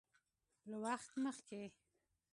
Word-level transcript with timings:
له 0.69 0.77
وخت 0.83 1.11
مخکې 1.23 1.61